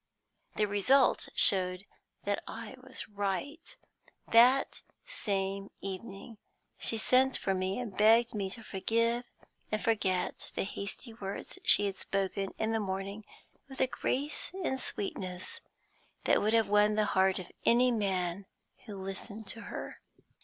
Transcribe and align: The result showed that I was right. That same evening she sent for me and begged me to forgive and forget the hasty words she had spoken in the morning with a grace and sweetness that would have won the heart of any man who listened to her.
The 0.55 0.65
result 0.65 1.29
showed 1.35 1.85
that 2.23 2.41
I 2.47 2.73
was 2.81 3.07
right. 3.07 3.77
That 4.31 4.81
same 5.05 5.69
evening 5.79 6.39
she 6.79 6.97
sent 6.97 7.37
for 7.37 7.53
me 7.53 7.77
and 7.79 7.95
begged 7.95 8.33
me 8.33 8.49
to 8.49 8.63
forgive 8.63 9.25
and 9.71 9.79
forget 9.79 10.51
the 10.55 10.63
hasty 10.63 11.13
words 11.13 11.59
she 11.63 11.85
had 11.85 11.93
spoken 11.93 12.49
in 12.57 12.71
the 12.71 12.79
morning 12.79 13.25
with 13.69 13.79
a 13.79 13.85
grace 13.85 14.51
and 14.63 14.79
sweetness 14.79 15.59
that 16.23 16.41
would 16.41 16.53
have 16.53 16.67
won 16.67 16.95
the 16.95 17.05
heart 17.13 17.37
of 17.37 17.51
any 17.63 17.91
man 17.91 18.47
who 18.87 18.95
listened 18.99 19.45
to 19.49 19.61
her. 19.65 20.01